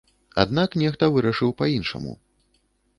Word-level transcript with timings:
Аднак 0.43 0.79
нехта 0.83 1.11
вырашыў 1.17 1.55
па-іншаму. 1.63 2.21